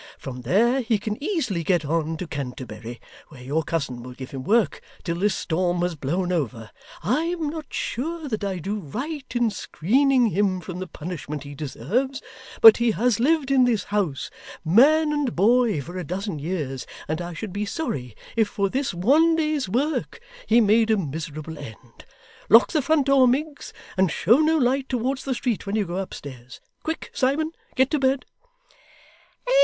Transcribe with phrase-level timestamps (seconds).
[0.17, 4.43] From there he can easily get on to Canterbury, where your cousin will give him
[4.43, 6.71] work till this storm has blown over.
[7.03, 11.53] I am not sure that I do right in screening him from the punishment he
[11.53, 12.19] deserves,
[12.61, 14.31] but he has lived in this house,
[14.65, 18.95] man and boy, for a dozen years, and I should be sorry if for this
[18.95, 22.05] one day's work he made a miserable end.
[22.49, 25.97] Lock the front door, Miggs, and show no light towards the street when you go
[25.97, 26.59] upstairs.
[26.81, 27.51] Quick, Simon!
[27.75, 28.25] Get to bed!